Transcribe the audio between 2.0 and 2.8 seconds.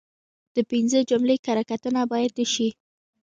باید وشي.